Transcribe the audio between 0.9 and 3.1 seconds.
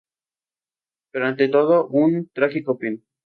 Pero ante todo un trágico fin.